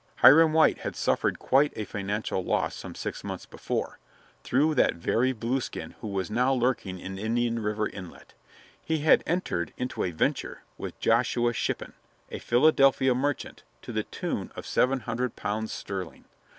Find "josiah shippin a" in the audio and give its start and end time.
10.99-12.39